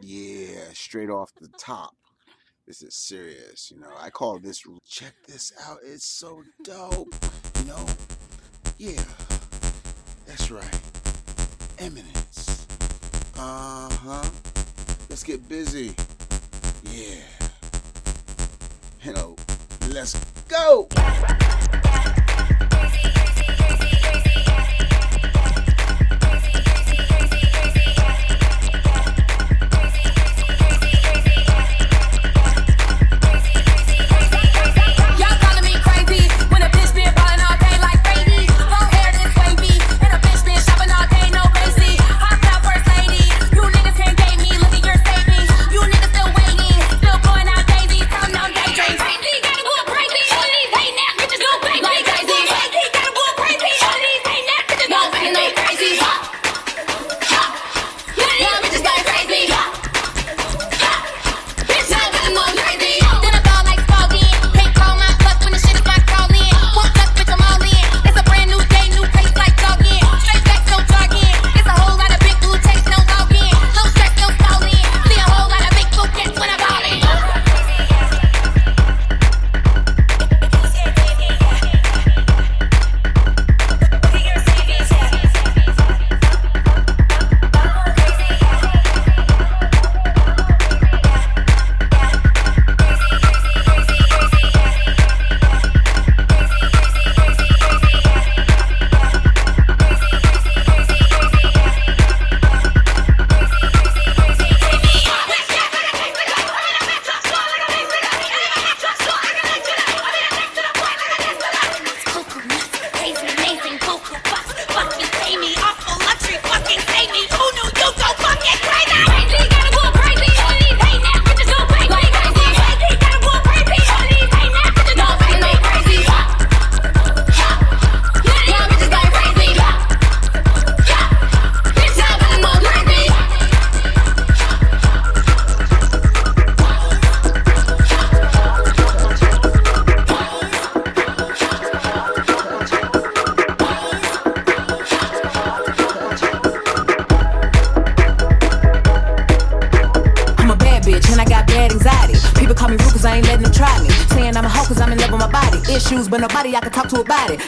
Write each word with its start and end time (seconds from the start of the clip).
Yeah, 0.00 0.72
straight 0.72 1.10
off 1.10 1.32
the 1.40 1.48
top. 1.58 1.94
This 2.66 2.82
is 2.82 2.94
serious, 2.94 3.70
you 3.70 3.80
know. 3.80 3.92
I 3.98 4.10
call 4.10 4.38
this 4.38 4.62
check 4.86 5.14
this 5.26 5.52
out. 5.66 5.78
It's 5.84 6.04
so 6.04 6.42
dope. 6.64 7.14
You 7.60 7.64
know? 7.66 7.86
Yeah. 8.76 9.02
That's 10.26 10.50
right. 10.50 10.80
Eminence. 11.78 12.66
Uh-huh. 13.38 14.28
Let's 15.08 15.22
get 15.22 15.48
busy. 15.48 15.94
Yeah. 16.84 17.22
You 19.02 19.12
know, 19.12 19.36
let's 19.90 20.18
go. 20.48 20.88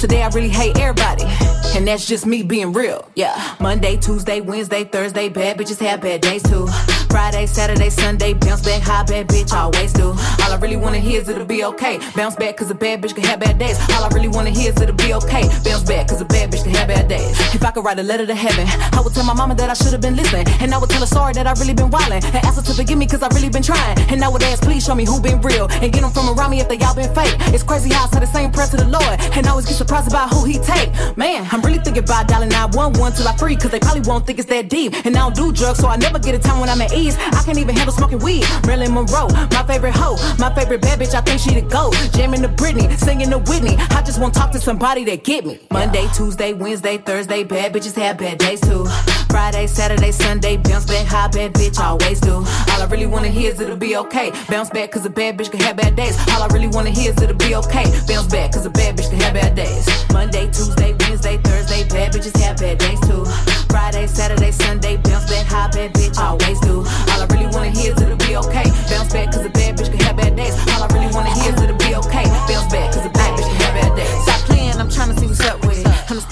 Today 0.00 0.22
I 0.22 0.28
really 0.28 0.48
hate 0.48 0.78
everybody. 0.78 1.24
And 1.74 1.86
that's 1.86 2.06
just 2.06 2.26
me 2.26 2.42
being 2.42 2.72
real. 2.72 3.08
Yeah. 3.14 3.56
Monday, 3.60 3.96
Tuesday, 3.96 4.40
Wednesday, 4.40 4.84
Thursday, 4.84 5.28
bad 5.28 5.58
bitches 5.58 5.78
have 5.78 6.00
bad 6.02 6.20
days 6.20 6.42
too. 6.42 6.66
Friday, 7.08 7.44
Saturday, 7.46 7.90
Sunday, 7.90 8.32
bounce 8.32 8.62
back, 8.62 8.82
high 8.82 9.04
bad 9.04 9.28
bitch, 9.28 9.52
always 9.52 9.92
do. 9.92 10.08
All 10.08 10.52
I 10.52 10.56
really 10.60 10.76
wanna 10.76 10.98
hear 10.98 11.20
is 11.20 11.28
it'll 11.28 11.44
be 11.44 11.62
okay. 11.64 11.98
Bounce 12.16 12.36
back, 12.36 12.56
cause 12.56 12.70
a 12.70 12.74
bad 12.74 13.02
bitch 13.02 13.14
can 13.14 13.24
have 13.24 13.38
bad 13.38 13.58
days. 13.58 13.78
All 13.90 14.04
I 14.04 14.08
really 14.08 14.28
wanna 14.28 14.50
hear 14.50 14.72
is 14.72 14.80
it'll 14.80 14.96
be 14.96 15.12
okay. 15.14 15.48
Bounce 15.62 15.84
back, 15.84 16.08
cause 16.08 16.22
a 16.22 16.24
bad 16.24 16.50
bitch 16.50 16.64
can 16.64 16.74
have 16.74 16.88
bad 16.88 17.08
days. 17.08 17.38
If 17.54 17.62
I 17.64 17.70
could 17.70 17.84
write 17.84 17.98
a 17.98 18.02
letter 18.02 18.26
to 18.26 18.34
heaven, 18.34 18.66
I 18.96 19.00
would 19.04 19.14
tell 19.14 19.24
my 19.24 19.34
mama 19.34 19.54
that 19.56 19.68
I 19.68 19.74
should 19.74 19.92
have 19.92 20.00
been 20.00 20.16
listening. 20.16 20.46
And 20.60 20.72
I 20.72 20.78
would 20.78 20.88
tell 20.88 21.00
her 21.00 21.06
sorry 21.06 21.34
that 21.34 21.46
I 21.46 21.52
really 21.60 21.74
been 21.74 21.90
wildin'. 21.90 22.24
And 22.24 22.36
ask 22.36 22.56
her 22.56 22.62
to 22.62 22.72
forgive 22.72 22.96
me 22.96 23.06
cause 23.06 23.22
I 23.22 23.28
really 23.28 23.50
been 23.50 23.62
trying. 23.62 23.98
And 24.10 24.24
I 24.24 24.28
would 24.28 24.42
ask, 24.42 24.62
please 24.62 24.82
show 24.84 24.94
me 24.94 25.04
who 25.04 25.20
been 25.20 25.40
real. 25.42 25.68
And 25.70 25.92
get 25.92 26.00
them 26.00 26.12
from 26.12 26.30
around 26.30 26.50
me 26.50 26.60
if 26.60 26.68
they 26.68 26.78
all 26.78 26.94
been 26.94 27.14
fake. 27.14 27.36
It's 27.52 27.62
crazy 27.62 27.92
how 27.92 28.06
I 28.06 28.08
say 28.08 28.20
the 28.20 28.26
same 28.26 28.50
prayer 28.50 28.68
to 28.68 28.76
the 28.76 28.88
Lord. 28.88 29.20
And 29.36 29.46
I 29.46 29.50
always 29.50 29.66
get 29.72 29.78
surprised 29.78 30.08
about 30.08 30.28
who 30.30 30.44
he 30.44 30.58
take. 30.58 30.90
Man, 31.16 31.46
I'm 31.50 31.60
really 31.62 31.78
thinking 31.78 32.04
about 32.04 32.28
dialing 32.28 32.50
911 32.50 33.16
till 33.16 33.28
I 33.28 33.36
free. 33.36 33.56
Cause 33.56 33.70
they 33.70 33.80
probably 33.80 34.02
won't 34.02 34.26
think 34.26 34.38
it's 34.38 34.48
that 34.48 34.68
deep. 34.68 34.92
And 35.04 35.16
I 35.16 35.20
don't 35.20 35.34
do 35.34 35.52
drugs, 35.52 35.78
so 35.78 35.88
I 35.88 35.96
never 35.96 36.18
get 36.18 36.34
a 36.34 36.38
time 36.38 36.60
when 36.60 36.68
I'm 36.68 36.80
at 36.80 36.92
ease. 36.92 37.16
I 37.16 37.42
can't 37.44 37.58
even 37.58 37.74
handle 37.74 37.94
smoking 37.94 38.18
weed. 38.18 38.44
Marilyn 38.66 38.94
Monroe, 38.94 39.28
my 39.28 39.64
favorite 39.66 39.94
hoe. 39.94 40.16
My 40.38 40.54
favorite 40.54 40.82
bad 40.82 41.00
bitch, 41.00 41.14
I 41.14 41.20
think 41.20 41.40
she 41.40 41.54
the 41.54 41.62
go. 41.62 41.90
Jamming 42.12 42.42
to 42.42 42.48
Britney, 42.48 42.92
singing 42.98 43.30
to 43.30 43.38
Whitney. 43.38 43.76
I 43.90 44.02
just 44.02 44.20
want 44.20 44.34
to 44.34 44.40
talk 44.40 44.52
to 44.52 44.60
somebody 44.60 45.04
that 45.04 45.24
get 45.24 45.46
me. 45.46 45.60
Monday, 45.70 46.06
Tuesday, 46.14 46.52
Wednesday, 46.52 46.98
Thursday, 46.98 47.44
bad 47.44 47.72
bitches 47.72 47.94
have 47.96 48.18
bad 48.18 48.38
days 48.38 48.60
too. 48.60 48.86
Friday, 49.32 49.66
Saturday, 49.66 50.12
Sunday, 50.12 50.58
bounce 50.58 50.84
back, 50.84 51.06
high 51.06 51.26
bad 51.26 51.54
bitch, 51.54 51.78
always 51.78 52.20
do. 52.20 52.34
All 52.34 52.82
I 52.82 52.86
really 52.90 53.06
wanna 53.06 53.28
hear 53.28 53.50
is 53.50 53.58
it'll 53.58 53.78
be 53.78 53.96
okay. 53.96 54.30
Bounce 54.46 54.68
back, 54.68 54.90
cause 54.90 55.06
a 55.06 55.10
bad 55.10 55.38
bitch 55.38 55.50
can 55.50 55.60
have 55.60 55.78
bad 55.78 55.96
days. 55.96 56.18
All 56.28 56.42
I 56.42 56.48
really 56.48 56.68
wanna 56.68 56.90
hear 56.90 57.12
is 57.12 57.22
it'll 57.22 57.34
be 57.34 57.54
okay. 57.54 57.84
Bounce 58.06 58.26
back, 58.26 58.52
cause 58.52 58.66
a 58.66 58.70
bad 58.70 58.94
bitch 58.98 59.08
can 59.08 59.20
have 59.20 59.32
bad 59.32 59.54
days. 59.54 59.88
Monday, 60.12 60.48
Tuesday, 60.48 60.94
Wednesday, 61.00 61.38
Thursday, 61.38 61.88
bad 61.88 62.12
bitches 62.12 62.38
have 62.42 62.58
bad 62.58 62.76
days 62.76 63.00
too. 63.08 63.24
Friday, 63.72 64.06
Saturday, 64.06 64.50
Sunday, 64.50 64.98
bounce 64.98 65.24
back, 65.30 65.46
high 65.46 65.70
bad 65.70 65.94
bitch, 65.94 66.18
always 66.18 66.60
do. 66.60 66.81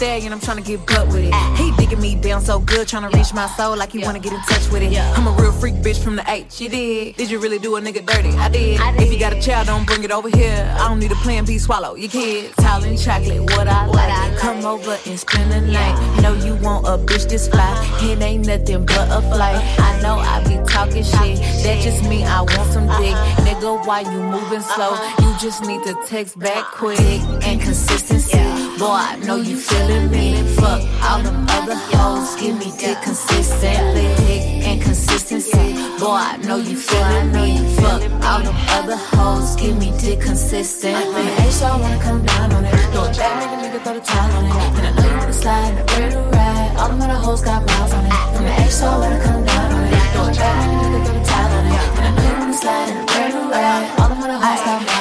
Stallion, 0.00 0.32
I'm 0.32 0.40
trying 0.40 0.56
to 0.56 0.62
get 0.62 0.86
butt 0.86 1.08
with 1.08 1.28
it. 1.28 1.34
He 1.58 1.72
digging 1.72 2.00
me 2.00 2.14
down 2.14 2.40
so 2.40 2.58
good, 2.58 2.88
trying 2.88 3.06
to 3.10 3.14
reach 3.14 3.34
my 3.34 3.46
soul 3.48 3.76
like 3.76 3.92
he 3.92 3.98
wanna 4.02 4.18
get 4.18 4.32
in 4.32 4.40
touch 4.48 4.66
with 4.72 4.82
it. 4.82 4.98
I'm 4.98 5.26
a 5.26 5.32
real 5.32 5.52
freak 5.52 5.74
bitch 5.74 6.02
from 6.02 6.16
the 6.16 6.24
H. 6.26 6.58
You 6.58 6.70
did. 6.70 7.16
Did 7.16 7.30
you 7.30 7.38
really 7.38 7.58
do 7.58 7.76
a 7.76 7.80
nigga 7.82 8.06
dirty? 8.06 8.30
I 8.30 8.48
did. 8.48 8.80
If 8.98 9.12
you 9.12 9.18
got 9.18 9.34
a 9.34 9.40
child, 9.42 9.66
don't 9.66 9.86
bring 9.86 10.02
it 10.02 10.10
over 10.10 10.30
here. 10.30 10.74
I 10.80 10.88
don't 10.88 11.00
need 11.00 11.12
a 11.12 11.16
plan 11.16 11.44
B, 11.44 11.58
swallow 11.58 11.96
your 11.96 12.08
kid. 12.08 12.54
Tall 12.56 12.82
and 12.82 12.98
chocolate, 12.98 13.42
what 13.54 13.68
I 13.68 13.84
like. 13.84 14.38
Come 14.38 14.64
over 14.64 14.96
and 15.04 15.20
spend 15.20 15.52
the 15.52 15.60
night. 15.60 15.94
Know 16.22 16.32
you 16.32 16.54
want 16.56 16.86
a 16.86 16.96
bitch 16.96 17.28
this 17.28 17.46
fly. 17.48 17.70
It 18.00 18.22
ain't 18.22 18.46
nothing 18.46 18.86
but 18.86 19.06
a 19.10 19.20
flight. 19.20 19.60
I 19.80 20.00
know 20.00 20.16
I 20.18 20.42
be 20.48 20.56
talking 20.66 21.04
shit. 21.04 21.36
That 21.64 21.78
just 21.82 22.08
mean 22.08 22.26
I 22.26 22.40
want 22.40 22.72
some 22.72 22.88
uh-huh. 22.88 23.02
dick. 23.02 23.16
Nigga, 23.46 23.86
why 23.86 24.00
you 24.00 24.22
moving 24.34 24.62
slow? 24.62 24.92
Uh-huh. 24.92 25.28
You 25.28 25.38
just 25.38 25.62
need 25.62 25.82
to 25.84 25.94
text 26.06 26.38
back 26.38 26.64
uh-huh. 26.64 26.78
quick 26.78 27.00
and 27.44 27.60
consistency. 27.60 28.69
Boy, 28.80 28.86
I 28.96 29.16
know 29.16 29.36
you 29.36 29.58
feeling 29.58 30.10
me. 30.10 30.40
Fuck 30.56 30.80
all 31.04 31.20
them 31.20 31.44
other 31.50 31.76
hoes. 31.76 32.34
Give 32.40 32.56
me 32.56 32.72
dick 32.78 32.96
consistently. 33.02 34.08
Dick 34.24 34.64
and 34.64 34.80
consistency. 34.80 35.76
Boy, 36.00 36.16
I 36.16 36.38
know 36.48 36.56
you 36.56 36.78
feeling 36.78 37.30
me. 37.30 37.60
Fuck 37.76 38.00
all 38.24 38.40
them 38.40 38.56
other 38.80 38.96
hoes. 38.96 39.54
Give 39.60 39.76
me 39.76 39.92
dick 40.00 40.22
consistently. 40.22 41.24
Hey, 41.36 41.50
so 41.50 41.66
I 41.66 41.76
wanna 41.76 42.00
come 42.00 42.24
down 42.24 42.54
on 42.54 42.64
it. 42.64 42.72
Throw 42.92 43.04
it 43.04 43.18
back, 43.18 43.36
make 43.36 43.52
a 43.52 43.60
nigga 43.60 43.84
throw 43.84 43.92
the 43.92 44.00
towel 44.00 44.32
on 44.32 44.46
it. 44.46 44.78
And 44.78 44.86
I 44.88 44.90
know 44.96 45.10
you 45.12 45.18
wanna 45.18 45.32
slide, 45.34 45.74
ready 45.90 46.14
to 46.14 46.20
ride. 46.32 46.76
All 46.78 46.90
of 46.90 46.96
my 46.96 47.04
hoes 47.20 47.42
got 47.42 47.60
miles 47.66 47.92
on 47.92 48.06
it. 48.06 48.12
Ah. 48.14 48.32
From 48.32 48.46
the 48.46 48.70
so 48.72 48.88
when 48.98 49.12
I 49.12 49.20
come 49.22 49.44
down 49.44 49.72
on 49.76 49.84
it. 49.92 50.04
Throw 50.16 50.24
it 50.24 50.38
back, 50.40 50.68
nigga, 50.80 51.04
throw 51.04 51.18
the 51.20 51.24
towel 51.28 51.52
on 51.52 51.66
it. 51.66 51.84
And 52.00 52.04
I 52.08 52.10
know 52.16 52.30
you 52.32 52.38
wanna 52.40 52.54
slide 52.54 52.88
in 52.88 52.96
a 52.96 53.04
brand 53.04 53.34
new 53.34 53.52
ride. 53.52 54.00
All 54.00 54.08
the 54.08 54.14
mother 54.14 54.40
hoes 54.40 54.60
ah. 54.60 54.64
got 54.64 54.80
miles 54.80 54.88
on 54.88 54.96
it. 54.96 54.99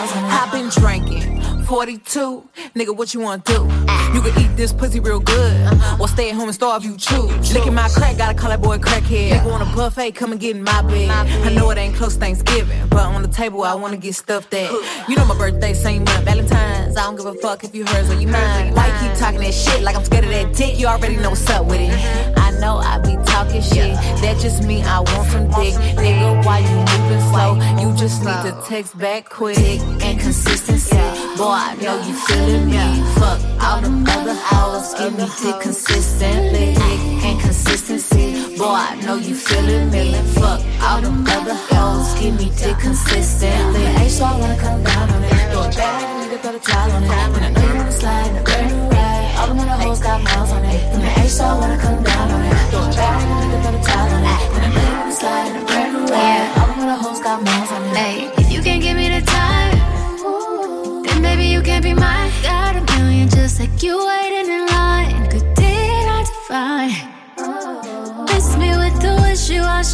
I've 1.70 1.76
42. 1.76 2.50
Nigga, 2.76 2.98
what 2.98 3.14
you 3.14 3.20
wanna 3.20 3.44
do? 3.46 3.62
You 4.12 4.22
can 4.22 4.40
eat 4.40 4.58
this 4.58 4.74
pussy 4.74 5.00
real 5.00 5.20
good, 5.20 5.56
or 6.00 6.08
stay 6.08 6.30
at 6.32 6.36
home 6.36 6.46
and 6.46 6.56
starve 6.56 6.84
you 6.84 6.98
choose. 6.98 7.54
Licking 7.54 7.76
my 7.76 7.88
crack, 7.90 8.18
gotta 8.18 8.34
call 8.34 8.50
that 8.50 8.60
boy 8.60 8.80
crackhead. 8.80 9.30
Nigga 9.30 9.46
want 9.46 9.62
a 9.62 9.76
buffet, 9.76 10.14
come 10.14 10.32
and 10.32 10.42
get 10.42 10.56
in 10.56 10.64
my 10.64 10.82
bed. 10.82 11.12
I 11.12 11.54
know 11.54 11.70
it 11.70 11.78
ain't 11.78 11.96
close 11.96 12.16
Thanksgiving, 12.16 12.88
but 12.90 13.06
on 13.06 13.22
the 13.22 13.28
table 13.28 13.64
I 13.64 13.76
wanna 13.76 13.98
get 13.98 14.16
stuffed 14.16 14.52
at. 14.56 14.72
You 15.08 15.16
know 15.16 15.26
my 15.26 15.38
birthday, 15.38 15.76
same 15.76 16.06
month, 16.06 16.26
Valentine's. 16.26 16.98
I 16.98 17.04
don't 17.04 17.18
give 17.18 17.28
a 17.28 17.36
fuck 17.36 17.64
if 17.64 17.76
you 17.76 17.86
hers 17.86 18.10
or 18.10 18.16
you 18.16 18.28
mine. 18.28 18.74
Why 18.74 18.88
you 18.88 19.08
keep 19.08 19.20
talking 19.20 19.42
that 19.42 19.54
shit 19.54 19.84
like 19.84 19.96
I'm 19.96 20.04
scared 20.04 20.24
of 20.24 20.32
that 20.32 20.56
dick? 20.56 20.80
You 20.80 20.88
already 20.88 21.18
know 21.18 21.30
what's 21.30 21.48
up 21.52 21.68
with 21.68 21.82
it. 21.82 22.39
Know 22.60 22.78
I 22.78 23.00
be 23.00 23.16
talking 23.24 23.62
shit, 23.62 23.96
that 24.20 24.38
just 24.42 24.64
mean 24.64 24.84
I 24.84 25.00
want 25.00 25.30
some 25.32 25.48
dick. 25.48 25.74
Nigga, 25.96 26.44
why 26.46 26.60
you 26.60 26.76
moving 26.92 27.24
slow? 27.32 27.56
You 27.80 27.96
just 27.96 28.20
need 28.20 28.42
to 28.44 28.54
text 28.68 28.98
back 28.98 29.30
quick 29.30 29.58
and 30.04 30.20
consistency. 30.20 30.98
Boy, 31.38 31.56
I 31.56 31.78
know 31.82 31.96
you 32.04 32.14
feeling 32.28 32.66
me. 32.68 32.84
Fuck 33.16 33.40
all 33.64 33.80
the 33.80 33.92
other 34.12 34.36
hoes, 34.36 34.94
give 35.00 35.14
me 35.18 35.26
dick 35.42 35.62
consistently. 35.62 36.76
And 37.24 37.40
consistency. 37.40 38.58
Boy, 38.58 38.66
I 38.66 39.00
know 39.06 39.16
you 39.16 39.36
feeling 39.36 39.90
me. 39.90 40.14
Fuck 40.36 40.60
all 40.84 41.00
the 41.00 41.12
other 41.32 41.56
hoes, 41.56 42.20
give 42.20 42.36
me 42.38 42.52
dick 42.58 42.78
consistently. 42.78 43.84
Ain't 43.84 44.12
so 44.12 44.26
I 44.26 44.38
wanna 44.38 44.58
come 44.58 44.84
down 44.84 45.10
on 45.10 45.24
it. 45.24 45.32
Throw 45.52 45.64
it 45.64 45.78
back, 45.78 46.04
nigga, 46.20 46.42
throw 46.42 46.52
the 46.52 46.60
towel 46.60 46.92
on 46.92 47.04
it. 47.04 47.10
And 47.10 47.46
I 47.46 47.50
know 47.52 47.68
you 47.68 47.76
wanna 47.80 47.92
slide 47.92 48.28
in 48.28 48.68
new 48.68 48.90
ride. 48.90 49.36
All 49.40 49.56
the 49.56 49.64
hoes 49.64 50.00
got 50.02 50.22
miles 50.22 50.52
on 50.52 50.66
it. 50.66 50.79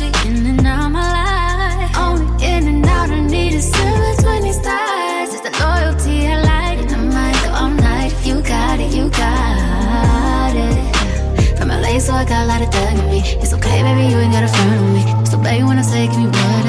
In 0.01 0.45
and 0.45 0.67
out 0.67 0.89
my 0.89 0.99
life. 0.99 1.97
Only 1.97 2.25
in 2.45 2.67
and 2.67 2.85
out, 2.85 3.09
I 3.09 3.21
need 3.21 3.53
a 3.53 3.61
silver 3.61 4.15
between 4.15 4.43
these. 4.43 4.57
It's 4.57 5.41
the 5.41 5.51
loyalty 5.63 6.27
I 6.27 6.41
like, 6.41 6.91
I 6.91 8.25
you 8.25 8.41
got 8.41 8.79
it, 8.79 8.93
you 8.93 9.09
got 9.09 10.53
it. 10.55 11.57
From 11.57 11.69
LA, 11.69 11.99
so 11.99 12.13
I 12.13 12.25
got 12.25 12.43
a 12.43 12.47
lot 12.47 12.61
of 12.61 12.69
thug 12.73 12.99
in 12.99 13.09
me. 13.09 13.21
It's 13.41 13.53
okay, 13.53 13.83
baby, 13.83 14.11
you 14.11 14.17
ain't 14.17 14.33
got 14.33 14.43
a 14.43 14.47
friend 14.47 14.83
with 14.83 14.93
me. 14.95 15.25
So, 15.25 15.37
baby, 15.37 15.63
when 15.63 15.77
I 15.77 15.83
say, 15.83 16.07
give 16.07 16.17
me 16.17 16.25
what 16.25 16.64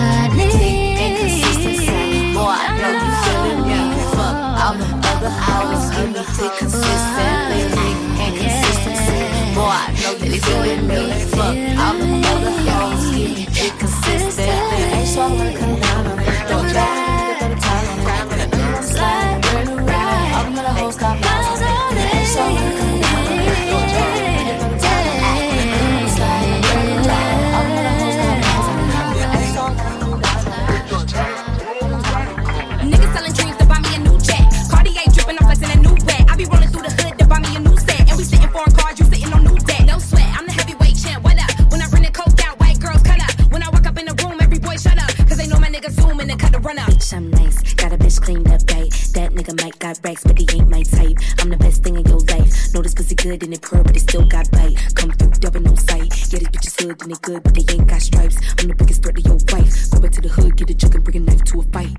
run 46.67 46.79
up. 46.79 46.89
Bitch, 46.89 47.15
I'm 47.15 47.31
nice. 47.31 47.75
Got 47.75 47.93
a 47.93 47.99
bitch 47.99 48.21
cleaned 48.21 48.49
up 48.49 48.61
right. 48.75 48.91
That 49.15 49.33
nigga 49.33 49.63
might 49.63 49.79
got 49.79 50.01
racks, 50.03 50.25
but 50.25 50.37
he 50.37 50.47
ain't 50.53 50.69
my 50.69 50.83
type. 50.83 51.17
I'm 51.39 51.51
the 51.51 51.57
best 51.57 51.85
thing 51.85 51.97
in 51.97 52.05
your 52.07 52.19
life. 52.19 52.75
Know 52.75 52.83
this 52.83 52.95
pussy 52.95 53.15
good 53.15 53.43
and 53.43 53.55
it 53.55 53.63
purr, 53.63 53.83
but 53.85 53.97
it 53.97 54.01
still 54.01 54.27
got 54.27 54.51
bite. 54.51 54.77
Come 54.95 55.13
through, 55.13 55.31
double 55.39 55.61
no 55.61 55.75
sight. 55.77 56.11
Yeah, 56.33 56.41
these 56.41 56.49
bitches 56.49 56.81
hood 56.81 57.01
and 57.03 57.11
they 57.13 57.19
good, 57.23 57.43
but 57.45 57.55
they 57.55 57.65
ain't 57.73 57.87
got 57.87 58.03
stripes. 58.03 58.37
I'm 58.59 58.69
the 58.69 58.75
biggest 58.75 59.03
threat 59.03 59.15
to 59.15 59.23
your 59.23 59.39
wife. 59.53 59.91
Go 59.91 60.01
back 60.01 60.13
to 60.13 60.21
the 60.21 60.29
hood, 60.29 60.57
get 60.57 60.71
a 60.71 60.75
jug 60.75 60.95
and 60.95 61.05
bring 61.05 61.17
a 61.17 61.21
knife 61.21 61.45
to 61.45 61.61
a 61.61 61.63
fight. 61.71 61.97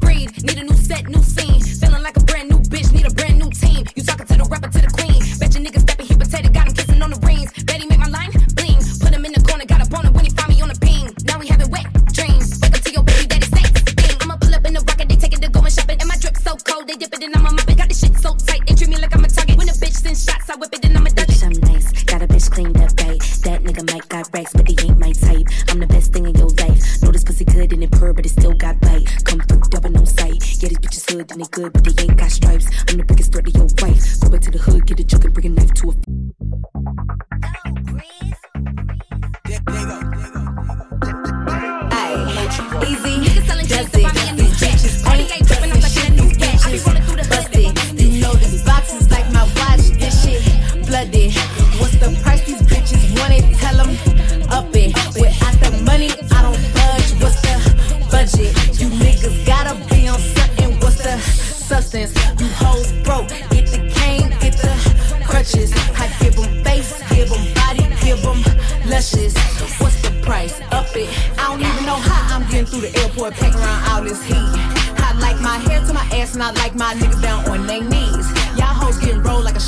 Breathe, 0.00 0.32
need 0.42 0.58
a 0.58 0.64
new 0.64 0.74
set, 0.74 1.06
new 1.08 1.22
scene. 1.22 1.60
Feeling 1.60 2.02
like 2.02 2.16
a 2.16 2.20
brand 2.20 2.48
new 2.48 2.58
bitch, 2.72 2.92
need 2.92 3.06
a 3.06 3.10
brand 3.12 3.38
new 3.38 3.50
team. 3.50 3.84
You 3.94 4.02
talking 4.02 4.26
to 4.26 4.34
the 4.34 4.44
rapper, 4.48 4.70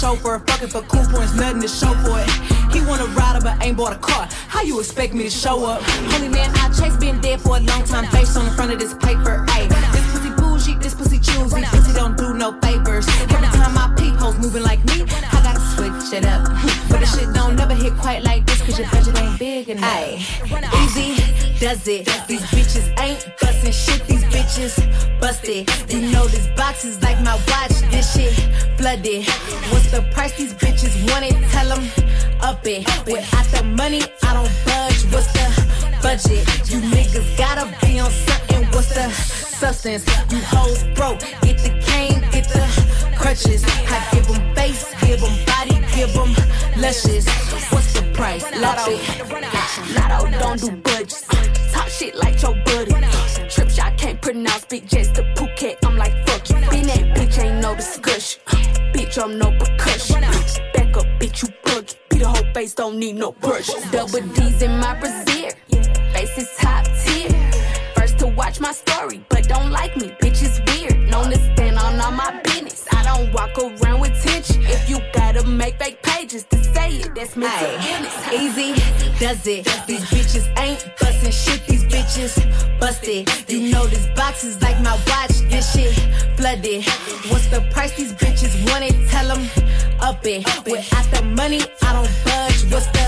chauffeur, 0.08 0.38
fucking 0.46 0.68
for 0.68 0.82
cool 0.82 1.04
points, 1.12 1.34
nothing 1.34 1.60
to 1.60 1.68
show 1.68 1.92
for 2.04 2.18
it. 2.20 2.30
He 2.72 2.80
want 2.80 3.02
a 3.02 3.06
rider, 3.12 3.40
but 3.42 3.62
ain't 3.62 3.76
bought 3.76 3.92
a 3.92 3.98
car. 3.98 4.26
How 4.48 4.62
you 4.62 4.78
expect 4.80 5.12
me 5.12 5.24
to 5.24 5.30
show 5.30 5.66
up? 5.66 5.82
Only 6.14 6.28
man 6.28 6.50
I 6.56 6.68
chase 6.72 6.96
been 6.96 7.20
dead 7.20 7.40
for 7.40 7.56
a 7.56 7.60
long 7.60 7.84
time, 7.84 8.06
face 8.06 8.36
on 8.36 8.46
the 8.46 8.52
front 8.52 8.72
of 8.72 8.78
this 8.78 8.94
paper. 8.94 9.44
Ayy, 9.48 9.68
this 9.92 10.06
pussy 10.12 10.30
bougie, 10.40 10.78
this 10.80 10.94
pussy 10.94 11.18
choosy, 11.18 11.62
pussy 11.62 11.92
don't 11.92 12.16
do 12.16 12.32
no 12.32 12.58
favors. 12.60 13.06
Every 13.28 13.48
time 13.58 13.74
my 13.74 13.92
peep 13.98 14.14
hoes 14.14 14.38
moving 14.38 14.62
like 14.62 14.82
me, 14.86 15.02
I 15.04 15.40
gotta 15.42 15.57
switch 15.88 16.12
it 16.12 16.26
up. 16.26 16.44
But 16.88 17.00
the 17.00 17.06
shit 17.06 17.32
don't 17.34 17.56
never 17.56 17.74
hit 17.74 17.94
quite 17.96 18.22
like 18.22 18.46
this, 18.46 18.60
cause 18.62 18.78
your 18.78 18.88
budget 18.90 19.18
ain't 19.18 19.38
big 19.38 19.68
enough. 19.68 19.84
Ayy, 19.84 20.18
easy 20.84 21.58
does 21.58 21.86
it. 21.88 22.06
These 22.26 22.42
bitches 22.52 22.86
ain't 23.00 23.24
bustin' 23.40 23.72
shit, 23.72 24.06
these 24.06 24.24
bitches 24.24 25.20
busted. 25.20 25.68
You 25.90 26.10
know 26.10 26.26
this 26.26 26.46
box 26.56 26.84
is 26.84 27.02
like 27.02 27.20
my 27.22 27.34
watch, 27.48 27.80
this 27.90 28.14
shit 28.14 28.32
flooded. 28.78 29.26
What's 29.70 29.90
the 29.90 30.02
price 30.12 30.36
these 30.36 30.54
bitches 30.54 30.94
want 31.10 31.24
it? 31.24 31.36
Tell 31.50 31.72
'em 31.72 31.84
up 32.40 32.66
it. 32.66 32.86
Without 33.06 33.46
the 33.46 33.64
money, 33.64 34.02
I 34.22 34.34
don't 34.34 34.52
budge. 34.64 35.02
What's 35.12 35.32
the 35.32 35.46
budget? 36.02 36.44
You 36.70 36.80
niggas 36.80 37.36
gotta 37.36 37.66
be 37.84 37.98
on 37.98 38.10
something. 38.10 38.64
What's 38.72 38.94
the 38.94 39.10
substance? 39.10 40.04
You 40.30 40.38
hoes 40.38 40.84
broke. 40.94 41.20
Get 41.42 41.58
the 41.58 41.72
cane, 41.86 42.20
get 42.30 42.48
the 42.48 42.64
crutches. 43.18 43.64
I 43.64 43.98
give 44.12 44.28
'em 44.30 44.54
face, 44.54 44.84
give 45.00 45.22
'em 45.22 45.34
body, 45.50 45.76
give 45.94 46.16
'em 46.16 46.34
luscious. 46.80 47.26
What's 47.72 47.92
the 47.92 48.02
price? 48.14 48.44
Latto. 48.62 48.94
Latto 49.96 50.38
don't 50.38 50.60
do 50.60 50.70
budgets. 50.86 51.24
Talk 51.72 51.88
shit 51.88 52.14
like 52.14 52.40
your 52.42 52.54
buddy. 52.66 52.92
Trip 53.50 53.70
shot 53.70 53.96
can't 53.98 54.20
pronounce 54.20 54.64
big 54.66 54.88
jets 54.88 55.10
to 55.16 55.22
Phuket. 55.36 55.76
I'm 55.84 55.96
like 55.96 56.14
fuck 56.26 56.48
you. 56.50 56.56
Been 56.70 56.86
that 56.86 57.04
bitch 57.16 57.38
ain't 57.42 57.60
no 57.60 57.74
discussion. 57.74 58.40
Bitch 58.94 59.22
I'm 59.22 59.38
no 59.38 59.50
percussion. 59.58 60.20
Back 60.74 60.96
up, 60.96 61.06
bitch, 61.20 61.42
you 61.42 61.48
buggy. 61.64 61.94
Beat 62.10 62.20
the 62.20 62.28
whole 62.28 62.52
face, 62.54 62.74
don't 62.74 62.96
need 62.98 63.16
no 63.16 63.32
brush. 63.32 63.68
Double 63.90 64.20
D's 64.34 64.62
in 64.62 64.78
my 64.78 64.94
brazier. 65.00 65.52
face 66.14 66.36
is 66.38 66.48
top 66.58 66.84
tier. 67.04 67.30
First 67.96 68.18
to 68.20 68.26
watch 68.28 68.60
my 68.60 68.72
story, 68.72 69.24
but 69.28 69.48
don't 69.48 69.70
like 69.70 69.96
me, 69.96 70.08
bitch 70.20 70.27
walk 73.38 73.56
around 73.58 74.00
with 74.00 74.14
tension. 74.22 74.62
If 74.62 74.88
you 74.88 74.98
gotta 75.12 75.46
make 75.46 75.78
fake 75.78 76.02
pages 76.02 76.44
to 76.50 76.56
say 76.64 76.96
it, 76.96 77.14
that's 77.14 77.36
mental 77.36 77.70
illness. 77.90 78.16
Easy 78.32 78.70
does 79.20 79.46
it. 79.46 79.64
These 79.86 80.04
bitches 80.10 80.46
ain't 80.58 80.84
busting 81.00 81.30
shit. 81.30 81.66
These 81.66 81.84
bitches 81.84 82.32
busted. 82.80 83.28
You 83.48 83.70
know 83.70 83.86
this 83.86 84.06
box 84.16 84.44
is 84.44 84.60
like 84.60 84.80
my 84.82 84.96
watch. 85.06 85.36
This 85.50 85.72
shit 85.72 85.94
flooded. 86.36 86.84
What's 87.30 87.46
the 87.48 87.60
price 87.70 87.96
these 87.96 88.12
bitches 88.12 88.54
want 88.70 88.84
it? 88.84 89.08
Tell 89.08 89.28
them 89.28 89.44
up 90.00 90.24
it. 90.24 90.44
Without 90.66 91.06
the 91.12 91.22
money, 91.22 91.60
I 91.82 91.92
don't 91.92 92.10
budge. 92.24 92.72
What's 92.72 92.88
the 92.96 93.06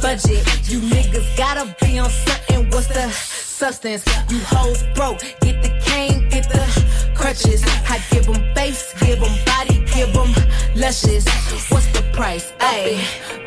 budget? 0.00 0.42
You 0.68 0.80
niggas 0.80 1.36
gotta 1.36 1.64
be 1.80 1.98
on 1.98 2.10
something. 2.10 2.70
What's 2.70 2.88
the 2.88 3.08
substance? 3.10 4.04
You 4.28 4.38
hoes 4.40 4.82
broke. 4.94 5.20
Get 5.40 5.62
the 5.62 5.68
cane, 5.68 5.68
get 5.68 5.68
the 5.68 5.77
crutches. 7.28 7.62
I 7.88 8.02
give 8.10 8.24
them 8.24 8.54
face, 8.54 8.94
give 9.00 9.20
them 9.20 9.36
body, 9.44 9.84
give 9.94 10.12
them 10.14 10.32
luscious. 10.74 11.24
What's 11.70 11.86
the 11.92 12.02
price? 12.14 12.52
Ayy, 12.58 12.96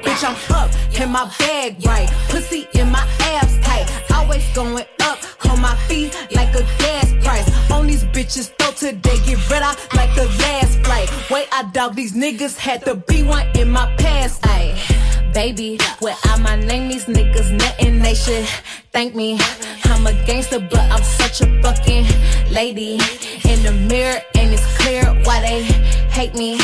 bitch, 0.03 0.23
I'm 0.23 0.37
up 0.55 0.69
in 0.99 1.09
my 1.09 1.25
bag 1.39 1.75
right. 1.85 2.07
Pussy 2.29 2.67
in 2.73 2.91
my 2.91 3.07
abs 3.21 3.57
tight. 3.65 3.87
Always 4.13 4.45
going 4.53 4.85
up 5.01 5.19
on 5.49 5.59
my 5.59 5.75
feet 5.87 6.15
like 6.31 6.53
a 6.53 6.63
gas 6.77 7.11
price. 7.25 7.47
On 7.71 7.87
these 7.87 8.03
bitches, 8.03 8.51
throw 8.59 8.71
today, 8.71 9.17
get 9.25 9.49
rid 9.49 9.63
of 9.63 9.75
like 9.95 10.13
the 10.15 10.25
last 10.43 10.77
flight. 10.85 11.09
Wait, 11.31 11.47
I 11.51 11.63
doubt 11.71 11.95
these 11.95 12.13
niggas 12.13 12.57
had 12.57 12.85
to 12.85 12.95
be 12.95 13.23
one 13.23 13.47
in 13.55 13.71
my 13.71 13.87
past. 13.97 14.43
Ayy. 14.43 15.00
Baby, 15.33 15.79
without 16.01 16.41
my 16.41 16.57
name, 16.57 16.89
these 16.89 17.05
niggas 17.05 17.51
nothing. 17.51 17.99
They 17.99 18.13
should 18.15 18.45
thank 18.91 19.15
me. 19.15 19.39
I'm 19.85 20.05
a 20.05 20.13
gangster, 20.25 20.59
but 20.59 20.79
I'm 20.91 21.01
such 21.01 21.41
a 21.41 21.61
fucking 21.61 22.05
lady. 22.51 22.99
In 23.47 23.63
the 23.63 23.71
mirror, 23.87 24.19
and 24.35 24.53
it's 24.53 24.65
clear 24.77 25.05
why 25.23 25.39
they 25.39 25.63
hate 26.11 26.35
me. 26.35 26.55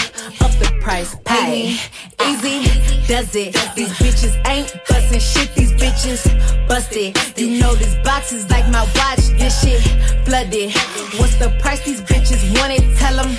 Up 0.41 0.51
the 0.59 0.77
price, 0.81 1.15
pay 1.23 1.49
me. 1.49 1.79
Easy 2.27 3.07
does 3.07 3.33
it. 3.35 3.55
These 3.75 3.93
bitches 3.99 4.35
ain't 4.45 4.73
busting 4.89 5.19
shit. 5.19 5.55
These 5.55 5.71
bitches 5.73 6.67
busted. 6.67 7.17
You 7.37 7.59
know 7.61 7.73
this 7.73 7.95
box 8.03 8.33
is 8.33 8.49
like 8.49 8.67
my 8.69 8.83
watch. 8.95 9.23
This 9.39 9.61
shit 9.63 9.81
flooded. 10.25 10.73
What's 11.17 11.35
the 11.35 11.55
price 11.61 11.85
these 11.85 12.01
bitches 12.01 12.43
want 12.59 12.73
it? 12.73 12.97
Tell 12.97 13.15
them 13.15 13.31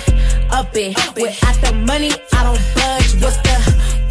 up 0.49 0.75
it. 0.75 0.97
Without 1.15 1.55
the 1.61 1.73
money, 1.85 2.11
I 2.33 2.43
don't 2.43 2.61
budge. 2.73 3.21
What's 3.21 3.37
the 3.37 3.59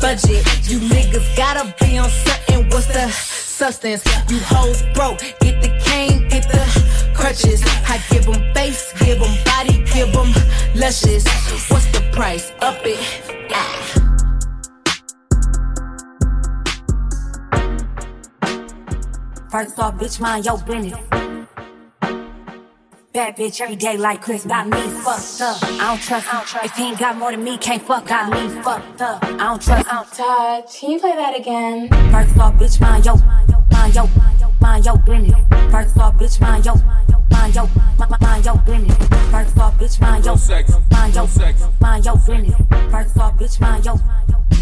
budget? 0.01 0.45
You 0.69 0.79
niggas 0.81 1.37
gotta 1.37 1.75
be 1.81 1.99
on 1.99 2.11
something. 2.11 2.69
What's 2.71 2.87
the 2.87 3.09
substance? 3.11 4.05
You 4.29 4.39
hoes 4.41 4.83
broke. 4.95 5.19
Get 5.41 5.61
the 5.63 5.71
cane, 5.85 6.29
get 6.29 6.45
the 6.49 6.63
crutches. 7.15 7.63
I 7.89 8.03
give 8.11 8.25
them 8.27 8.55
face, 8.55 8.93
give 9.01 9.21
them 9.21 9.37
body, 9.45 9.85
give 9.93 10.13
them 10.13 10.33
luscious. 10.75 11.25
What's 11.71 11.87
the 11.93 12.03
price? 12.13 12.53
Up 12.61 12.79
it. 12.85 12.99
Ah. 13.53 14.09
First 19.51 19.79
off, 19.79 19.95
bitch, 19.95 20.21
mind 20.21 20.45
your 20.45 20.59
business. 20.59 21.28
Bad 23.19 23.37
bitch 23.37 23.61
every 23.61 23.75
day 23.75 23.97
like 23.97 24.23
Chris 24.23 24.45
got 24.45 24.69
me 24.69 24.79
fucked 24.79 25.41
up. 25.41 25.59
I 25.65 25.89
don't 25.89 26.01
trust 26.01 26.29
him. 26.29 26.61
If 26.63 26.77
he 26.77 26.85
ain't 26.85 27.01
got 27.01 27.17
more 27.17 27.33
than 27.33 27.43
me, 27.43 27.59
can't 27.59 27.83
fuck. 27.83 28.07
Got 28.07 28.31
me 28.31 28.49
fucked 28.63 29.01
up. 29.01 29.25
I 29.25 29.37
don't 29.39 29.61
trust 29.61 29.89
him. 29.89 30.05
Touch. 30.15 30.79
Can 30.79 30.91
you 30.93 31.01
play 31.01 31.17
that 31.17 31.37
again? 31.37 31.89
First 32.13 32.39
off, 32.39 32.55
bitch, 32.55 32.81
mind 32.81 33.05
your, 33.05 33.17
mind 33.73 33.95
your, 33.97 34.09
mind 34.61 34.85
your 34.85 34.99
business. 34.99 35.35
First 35.69 35.99
off, 35.99 36.15
bitch, 36.15 36.41
mind 36.41 36.65
your, 36.65 36.77
mind 37.33 37.55
your, 37.57 37.69
mind 37.99 38.21
mind 38.21 38.45
your 38.45 38.57
business. 38.59 39.09
First 39.33 39.59
off, 39.59 39.75
bitch, 39.79 40.01
mind 40.01 40.25
your, 40.25 40.37
mind 40.93 41.15
your, 41.17 41.71
mind 41.81 42.05
your 42.05 42.17
business. 42.19 42.55
First 42.93 43.19
off, 43.19 43.35
bitch, 43.37 43.61
mind 43.61 43.85
your. 43.85 44.01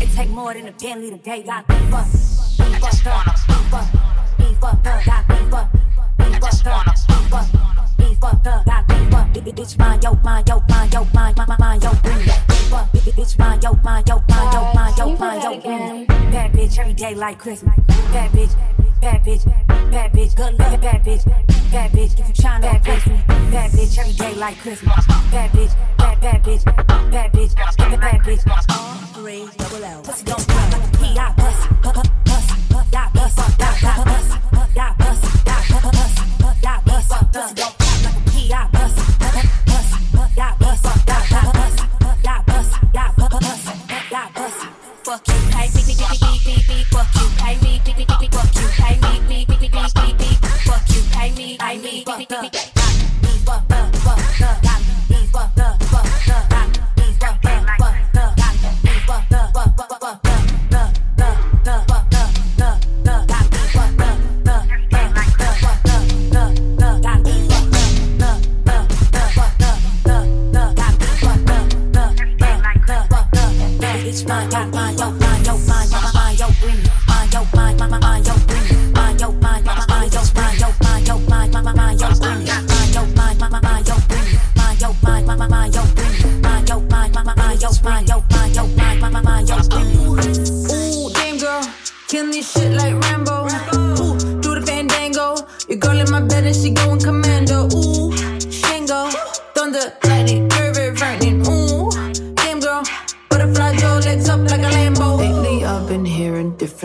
It 0.01 0.15
take 0.15 0.31
more 0.31 0.55
than 0.55 0.69
a 0.69 0.73
Bentley 0.73 1.11
to 1.11 1.19
pay. 1.19 1.43
Got 1.43 1.69
me 1.69 1.77
fucked. 1.91 2.15
Me 2.59 2.79
fucked 2.81 3.07
up. 3.07 3.27
Me 3.49 3.55
fucked. 3.69 4.39
Me 4.39 4.55
fucked 4.59 4.87
up. 4.87 5.05
Got 5.05 5.29
me 5.29 5.51
fucked. 5.51 5.75
Me 5.75 6.41
fucked 6.41 6.67
up. 6.67 6.87
Me 6.87 7.29
fucked. 7.29 7.76
Me 8.07 8.15
fucked 8.15 8.47
up. 8.47 8.65
Got 8.65 8.89
me 8.89 9.11
fucked. 9.11 9.35
Bitch, 9.35 9.79
mind 9.79 10.03
your, 10.03 10.17
mind 10.23 10.49
your, 10.49 10.63
mind 10.69 10.93
your, 10.93 11.07
mind, 11.13 11.37
mind, 11.37 11.59
mind 11.59 11.81
business. 11.81 12.39
Fuck, 12.71 12.93
bitch, 12.93 13.39
mind 13.39 13.63
your, 13.63 13.77
mind 13.83 14.09
your, 14.09 14.23
mind 14.29 14.53
your, 14.53 14.75
mind 14.75 14.99
your, 14.99 15.19
mind 15.19 15.43
your 15.43 15.55
business. 15.57 16.07
Bad 16.31 16.53
bitch 16.53 16.79
every 16.79 16.93
day 16.95 17.15
like 17.15 17.39
Christmas. 17.39 17.75
Bad 17.87 18.31
bitch, 18.31 19.01
bad 19.01 19.25
bitch, 19.25 19.45
bad 19.91 20.13
bitch, 20.13 20.37
good 20.37 20.59
looking 20.59 20.81
bad 20.81 21.05
bitch, 21.05 21.25
bad 21.73 21.91
bitch. 21.91 22.21
If 22.21 22.29
you 22.29 22.35
tryna 22.35 22.61
bad 22.63 22.83
bitch 22.83 23.27
bad 23.51 23.71
bitch 23.71 23.99
every 23.99 24.13
day 24.13 24.35
like 24.35 24.59
Christmas. 24.59 25.07
Bad 25.07 25.51
bitch, 25.51 25.97
bad 25.99 26.21
bad 26.21 26.45
bitch, 26.45 26.65
bad 27.11 27.33
bitch, 27.33 27.55
bad 27.55 28.21
bitch. 28.21 29.15
Three 29.15 29.49
double 29.57 29.85
L. 29.85 30.03
Pussy 30.03 30.25
don't 30.25 30.49
like 30.49 30.75
a 30.75 30.97
P. 30.99 31.19
I 31.19 32.26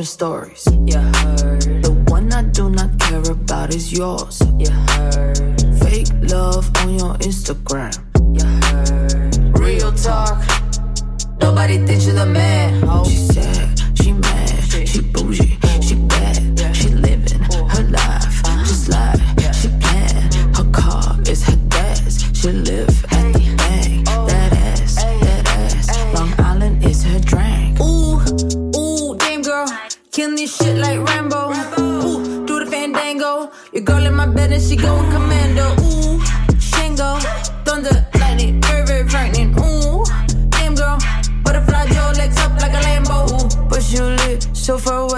different 0.02 0.08
stories. 0.08 0.66
You 0.88 0.98
heard. 0.98 1.84
The 1.84 1.92
one 2.08 2.34
I 2.34 2.44
do 2.44 2.70
not 2.70 2.98
care 3.00 3.22
about 3.32 3.74
is 3.74 3.92
yours. 3.94 4.42
You 4.58 4.72
heard. 4.72 5.62
Fake 5.80 6.10
love 6.22 6.70
on 6.78 6.98
your 6.98 7.16
Instagram. 7.22 7.94
You 8.34 8.46
heard. 8.66 9.60
Real 9.60 9.92
talk. 9.92 10.42
Nobody 11.40 11.78
thinks 11.86 12.06
you're 12.06 12.16
the 12.16 12.26
man. 12.26 12.84
Oh. 12.88 13.04
She 13.04 13.18
said 13.18 13.71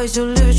so 0.08 0.36
far 0.36 0.53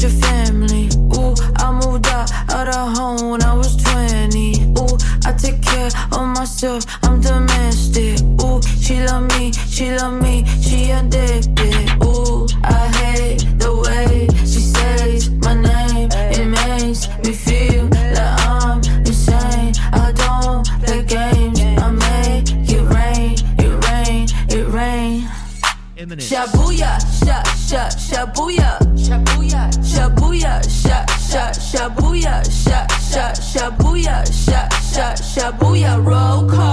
shabuya, 30.04 30.62
sha 30.68 31.06
sha 31.18 31.52
shabuya, 31.52 32.44
sha 32.44 32.86
sha 33.10 33.32
shabuya, 33.32 34.24
sha 34.26 34.68
sha 34.92 35.14
shabuya. 35.14 35.96
Roll 36.04 36.48
call 36.48 36.63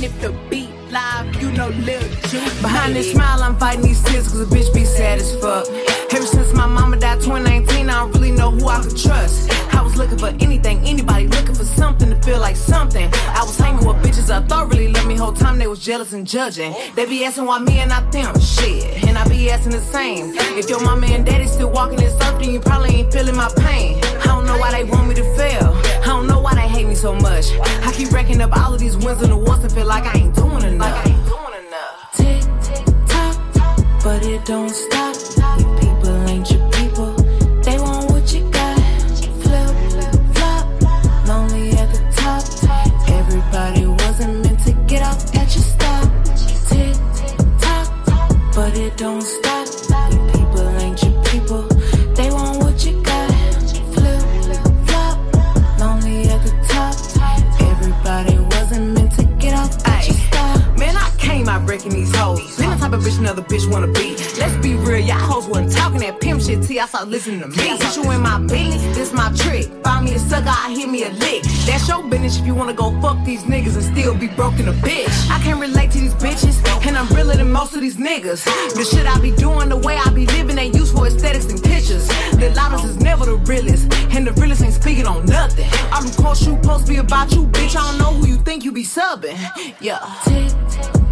And 0.00 0.06
if 0.06 0.20
the 0.22 0.32
beat 0.48 0.70
live, 0.90 1.42
you 1.42 1.52
know 1.52 1.68
Lil 1.68 2.00
J. 2.00 2.40
Behind 2.62 2.96
this 2.96 3.12
smile, 3.12 3.42
I'm 3.42 3.54
fighting 3.58 3.82
these 3.82 4.02
tears 4.04 4.28
cause 4.28 4.40
a 4.40 4.46
bitch 4.46 4.72
be 4.72 4.86
sad 4.86 5.18
as 5.18 5.36
fuck. 5.36 5.68
Ever 5.68 6.24
since 6.24 6.54
my 6.54 6.64
mama 6.64 6.96
died 6.96 7.20
2019, 7.20 7.90
I 7.90 8.00
don't 8.00 8.12
really 8.12 8.30
know 8.30 8.50
who 8.50 8.66
I 8.66 8.80
could 8.80 8.96
trust. 8.96 9.50
I 9.74 9.82
was 9.82 9.96
looking 9.98 10.16
for 10.16 10.28
anything, 10.40 10.78
anybody 10.86 11.26
looking 11.26 11.54
for 11.54 11.66
something 11.66 12.08
to 12.08 12.16
feel 12.22 12.40
like 12.40 12.56
something. 12.56 13.10
I 13.12 13.42
was 13.42 13.58
hanging 13.58 13.86
with 13.86 13.96
bitches 13.98 14.30
I 14.30 14.40
thought 14.46 14.70
really 14.70 14.88
loved 14.90 15.06
me, 15.06 15.16
whole 15.16 15.34
time 15.34 15.58
they 15.58 15.66
was 15.66 15.84
jealous 15.84 16.14
and 16.14 16.26
judging. 16.26 16.74
They 16.96 17.04
be 17.04 17.22
asking 17.26 17.44
why 17.44 17.58
me 17.58 17.80
and 17.80 17.90
not 17.90 18.10
them, 18.10 18.40
shit. 18.40 19.04
And 19.04 19.18
I 19.18 19.28
be 19.28 19.50
asking 19.50 19.72
the 19.72 19.82
same. 19.82 20.32
If 20.56 20.70
your 20.70 20.82
mama 20.82 21.08
and 21.08 21.26
daddy 21.26 21.46
still 21.46 21.72
walking 21.72 21.98
this 21.98 22.14
earth, 22.14 22.40
then 22.40 22.50
you 22.50 22.60
probably 22.60 22.94
ain't 23.00 23.12
feeling 23.12 23.36
my 23.36 23.52
pain. 23.58 24.02
I 24.22 24.24
don't 24.28 24.46
know 24.46 24.56
why 24.56 24.72
they 24.72 24.84
want 24.84 25.08
me 25.08 25.14
to 25.16 25.24
fail. 25.36 25.39
So 27.00 27.14
much. 27.14 27.46
I 27.58 27.92
keep 27.96 28.12
racking 28.12 28.42
up 28.42 28.54
all 28.54 28.74
of 28.74 28.78
these 28.78 28.94
wins 28.94 29.22
and 29.22 29.32
awards 29.32 29.64
and 29.64 29.72
feel 29.72 29.86
like 29.86 30.04
I 30.04 30.18
ain't 30.18 30.34
doing 30.34 30.62
enough. 30.64 31.02
Tick, 32.12 32.42
tick, 32.60 32.84
tock, 33.06 33.40
but 34.04 34.22
it 34.26 34.44
don't 34.44 34.68
stop. 34.68 35.09
A 71.04 71.10
lick. 71.10 71.42
That's 71.66 71.88
your 71.88 72.02
business 72.02 72.38
if 72.38 72.46
you 72.46 72.54
wanna 72.54 72.74
go 72.74 72.90
fuck 73.00 73.24
these 73.24 73.44
niggas 73.44 73.74
and 73.74 73.84
still 73.84 74.14
be 74.14 74.28
broken 74.28 74.68
a 74.68 74.72
bitch. 74.72 75.30
I 75.30 75.38
can't 75.42 75.60
relate 75.60 75.90
to 75.92 75.98
these 75.98 76.14
bitches, 76.14 76.56
and 76.86 76.96
I'm 76.96 77.08
realer 77.14 77.36
than 77.36 77.50
most 77.50 77.74
of 77.74 77.80
these 77.80 77.96
niggas. 77.96 78.44
The 78.74 78.84
shit 78.84 79.06
I 79.06 79.18
be 79.20 79.30
doing, 79.32 79.68
the 79.68 79.76
way 79.76 79.96
I 79.96 80.10
be 80.10 80.26
living, 80.26 80.58
ain't 80.58 80.74
used 80.74 80.94
for 80.94 81.06
aesthetics 81.06 81.46
and 81.46 81.62
pictures. 81.62 82.06
The 82.32 82.52
loudest 82.56 82.84
is 82.84 82.96
never 82.98 83.24
the 83.24 83.36
realest, 83.36 83.92
and 84.14 84.26
the 84.26 84.32
realest 84.32 84.62
ain't 84.62 84.74
speaking 84.74 85.06
on 85.06 85.24
nothing. 85.26 85.66
I'm 85.92 86.06
the 86.06 86.22
course 86.22 86.46
you 86.46 86.60
to 86.60 86.84
be 86.86 86.96
about 86.96 87.32
you, 87.32 87.46
bitch. 87.46 87.76
I 87.76 87.90
don't 87.90 87.98
know 87.98 88.12
who 88.12 88.26
you 88.26 88.36
think 88.36 88.64
you 88.64 88.72
be 88.72 88.84
subbing. 88.84 89.38
Yeah. 89.80 90.00
Tick, 90.24 90.52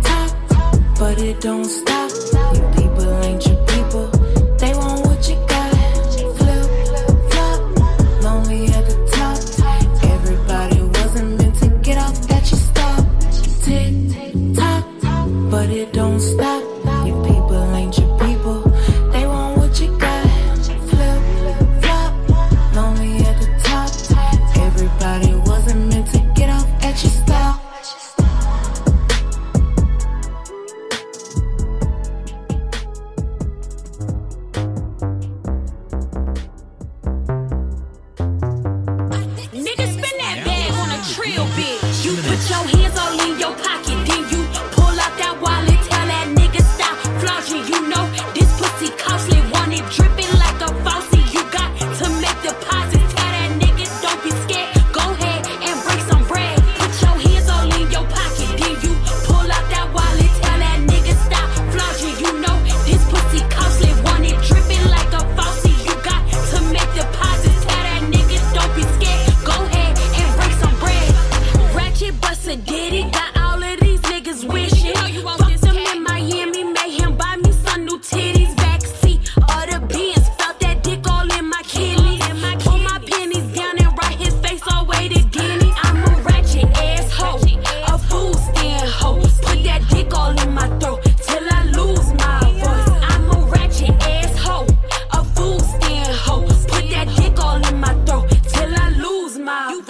tock, 0.02 0.98
but 0.98 1.18
it 1.20 1.40
don't 1.40 1.64
stop. 1.64 2.10
You 2.54 2.62
people 2.76 3.24
ain't 3.24 3.46
your 3.46 3.64
people. 3.66 4.08
They 4.58 4.74
want 4.74 5.06
what 5.06 5.28
you 5.28 5.47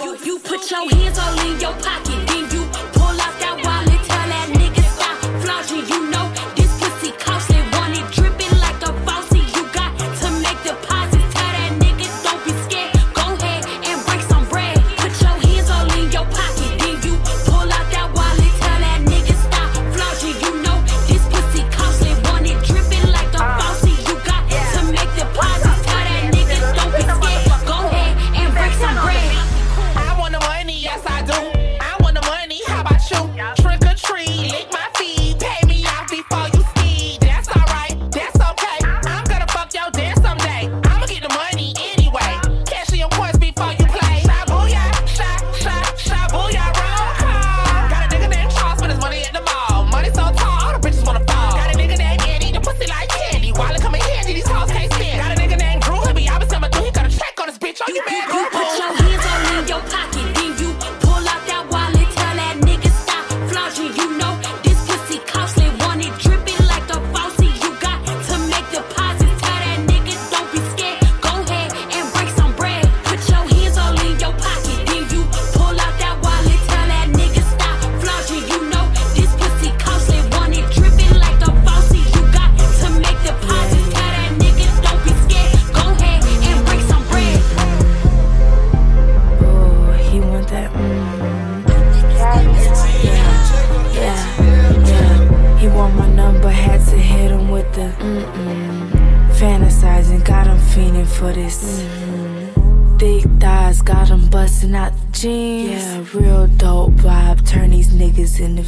You, 0.01 0.17
you 0.23 0.39
put 0.39 0.71
your 0.71 0.89
hands 0.89 1.19
all 1.19 1.39
in 1.45 1.59
your 1.59 1.73
pocket. 1.73 2.28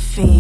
Niggas 0.02 0.31